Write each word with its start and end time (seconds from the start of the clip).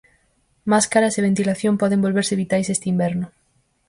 Máscaras 0.71 1.13
e 1.19 1.25
ventilación 1.29 1.73
poden 1.81 2.03
volverse 2.05 2.39
vitais 2.43 2.67
este 2.75 2.87
inverno. 2.93 3.27